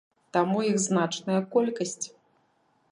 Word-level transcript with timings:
Таму 0.37 0.63
іх 0.69 0.79
значная 0.85 1.39
колькасць. 1.57 2.03